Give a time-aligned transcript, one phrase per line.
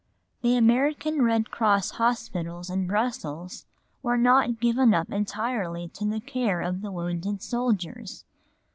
[0.41, 3.67] The American Red Cross hospitals in Brussels
[4.01, 8.25] were not given up entirely to the care of the wounded soldiers.